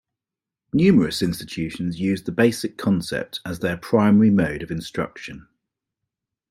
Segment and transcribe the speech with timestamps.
[0.73, 5.47] Numerous institutions use the basic concept as their primary mode of instruction.